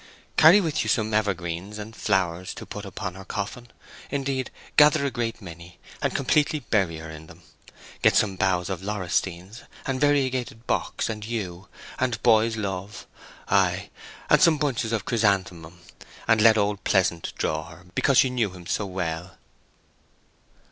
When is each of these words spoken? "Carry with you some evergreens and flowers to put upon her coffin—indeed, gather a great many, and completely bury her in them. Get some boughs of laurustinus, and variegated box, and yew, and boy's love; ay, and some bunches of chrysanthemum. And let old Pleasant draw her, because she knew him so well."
"Carry 0.35 0.59
with 0.59 0.81
you 0.81 0.89
some 0.89 1.13
evergreens 1.13 1.77
and 1.77 1.95
flowers 1.95 2.55
to 2.55 2.65
put 2.65 2.85
upon 2.85 3.13
her 3.13 3.23
coffin—indeed, 3.23 4.49
gather 4.75 5.05
a 5.05 5.11
great 5.11 5.43
many, 5.43 5.77
and 6.01 6.15
completely 6.15 6.61
bury 6.61 6.97
her 6.97 7.11
in 7.11 7.27
them. 7.27 7.43
Get 8.01 8.15
some 8.15 8.35
boughs 8.35 8.67
of 8.71 8.81
laurustinus, 8.81 9.61
and 9.85 10.01
variegated 10.01 10.65
box, 10.65 11.07
and 11.07 11.23
yew, 11.23 11.67
and 11.99 12.19
boy's 12.23 12.57
love; 12.57 13.05
ay, 13.47 13.91
and 14.27 14.41
some 14.41 14.57
bunches 14.57 14.91
of 14.91 15.05
chrysanthemum. 15.05 15.79
And 16.27 16.41
let 16.41 16.57
old 16.57 16.83
Pleasant 16.83 17.31
draw 17.37 17.67
her, 17.69 17.85
because 17.93 18.17
she 18.17 18.31
knew 18.31 18.49
him 18.53 18.65
so 18.65 18.87
well." 18.87 19.33